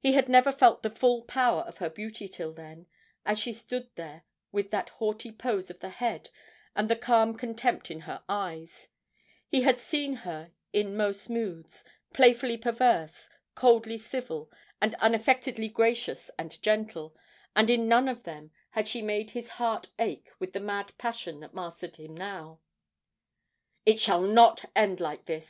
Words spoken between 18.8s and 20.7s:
she made his heart ache with the